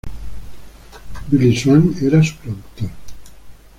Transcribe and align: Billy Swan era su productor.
Billy 1.29 1.55
Swan 1.55 1.93
era 2.01 2.23
su 2.23 2.33
productor. 2.37 2.89